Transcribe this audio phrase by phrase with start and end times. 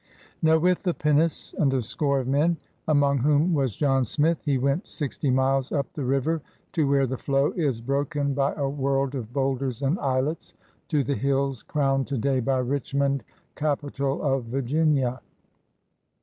[0.41, 2.57] Now, with the pinnace and a score of men,
[2.87, 7.19] among whom was John Smith, he went sixty miles up the river to where the
[7.19, 10.55] flow is broken by a world of boulders and islets,
[10.87, 15.21] to the hills crowned today by Richmond, capital of Virginia.